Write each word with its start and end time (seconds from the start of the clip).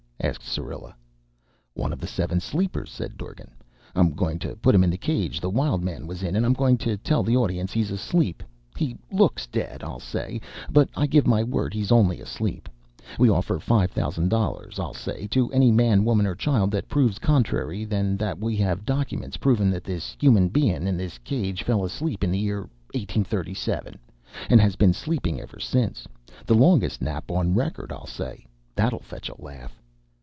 asked 0.23 0.43
Syrilla. 0.43 0.95
"One 1.73 1.91
of 1.91 1.99
the 1.99 2.05
Seven 2.05 2.39
Sleepers," 2.39 2.91
said 2.91 3.17
Dorgan. 3.17 3.49
"I'm 3.95 4.11
goin' 4.13 4.37
to 4.39 4.55
put 4.57 4.75
him 4.75 4.83
in 4.83 4.91
the 4.91 4.97
cage 4.99 5.41
the 5.41 5.49
Wild 5.49 5.83
Man 5.83 6.05
was 6.05 6.21
in, 6.21 6.35
and 6.35 6.45
I'm 6.45 6.53
goin' 6.53 6.77
to 6.77 6.95
tell 6.97 7.23
the 7.23 7.35
audiences 7.35 7.73
he's 7.73 7.89
asleep. 7.91 8.43
'He 8.77 8.95
looks 9.11 9.47
dead,' 9.47 9.81
I'll 9.81 9.99
say, 9.99 10.39
'but 10.71 10.89
I 10.95 11.07
give 11.07 11.25
my 11.25 11.41
word 11.43 11.73
he's 11.73 11.91
only 11.91 12.21
asleep. 12.21 12.69
We 13.17 13.29
offer 13.31 13.57
five 13.59 13.89
thousand 13.89 14.29
dollars,' 14.29 14.77
I'll 14.79 14.93
say, 14.93 15.25
'to 15.25 15.51
any 15.53 15.71
man, 15.71 16.05
woman, 16.05 16.27
or 16.27 16.35
child 16.35 16.69
that 16.69 16.87
proves 16.87 17.17
contrary 17.17 17.83
than 17.83 18.15
that 18.17 18.37
we 18.37 18.55
have 18.57 18.85
documents 18.85 19.37
provin' 19.37 19.71
that 19.71 19.83
this 19.83 20.15
human 20.21 20.49
bein' 20.49 20.85
in 20.85 20.97
this 20.97 21.17
cage 21.17 21.63
fell 21.63 21.83
asleep 21.83 22.23
in 22.23 22.29
the 22.31 22.37
year 22.39 22.61
1837 22.93 23.97
and 24.51 24.61
has 24.61 24.75
been 24.75 24.93
sleepin' 24.93 25.39
ever 25.39 25.59
since. 25.59 26.07
The 26.45 26.53
longest 26.55 27.01
nap 27.01 27.31
on 27.31 27.55
record,' 27.55 27.91
I'll 27.91 28.05
say. 28.05 28.45
That'll 28.75 28.99
fetch 29.01 29.27
a 29.27 29.41
laugh." 29.41 29.79